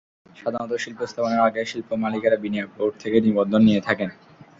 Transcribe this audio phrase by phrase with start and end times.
[0.35, 4.09] সাধারণত শিল্প স্থাপনের আগে শিল্পমালিকেরা বিনিয়োগ বোর্ড থেকে নিবন্ধন নিয়ে থাকেন।